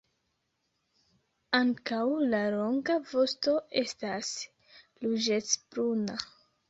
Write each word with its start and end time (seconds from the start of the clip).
Ankaŭ 1.57 1.99
la 2.31 2.39
longa 2.55 2.95
vosto 3.11 3.55
estas 3.83 4.33
ruĝecbruna. 5.05 6.19